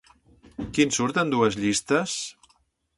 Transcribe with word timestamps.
Quin 0.77 0.95
surt 0.97 1.21
en 1.25 1.37
dues 1.37 1.61
llistes? 1.63 2.19